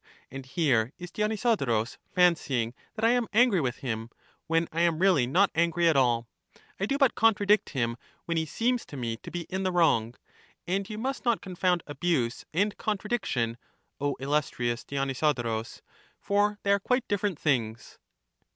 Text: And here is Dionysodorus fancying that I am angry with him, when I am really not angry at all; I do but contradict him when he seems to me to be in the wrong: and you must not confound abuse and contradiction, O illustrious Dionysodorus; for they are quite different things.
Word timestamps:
And 0.31 0.47
here 0.47 0.93
is 0.97 1.11
Dionysodorus 1.11 1.99
fancying 2.11 2.73
that 2.95 3.05
I 3.05 3.11
am 3.11 3.27
angry 3.33 3.61
with 3.61 3.75
him, 3.85 4.09
when 4.47 4.67
I 4.71 4.81
am 4.81 4.97
really 4.97 5.27
not 5.27 5.51
angry 5.53 5.87
at 5.87 5.95
all; 5.95 6.27
I 6.79 6.87
do 6.87 6.97
but 6.97 7.13
contradict 7.13 7.69
him 7.77 7.97
when 8.25 8.35
he 8.35 8.47
seems 8.47 8.83
to 8.87 8.97
me 8.97 9.17
to 9.17 9.29
be 9.29 9.41
in 9.41 9.61
the 9.61 9.71
wrong: 9.71 10.15
and 10.65 10.89
you 10.89 10.97
must 10.97 11.23
not 11.23 11.39
confound 11.41 11.83
abuse 11.85 12.45
and 12.51 12.75
contradiction, 12.79 13.59
O 13.99 14.15
illustrious 14.19 14.83
Dionysodorus; 14.83 15.83
for 16.19 16.57
they 16.63 16.71
are 16.71 16.79
quite 16.79 17.07
different 17.07 17.37
things. 17.37 17.99